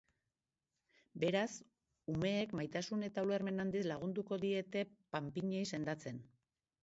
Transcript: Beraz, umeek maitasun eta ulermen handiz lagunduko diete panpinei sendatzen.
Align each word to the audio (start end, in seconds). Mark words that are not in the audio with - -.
Beraz, 1.23 1.49
umeek 2.13 2.55
maitasun 2.61 3.07
eta 3.09 3.25
ulermen 3.27 3.63
handiz 3.65 3.83
lagunduko 3.91 4.39
diete 4.45 4.83
panpinei 5.17 5.63
sendatzen. 5.77 6.23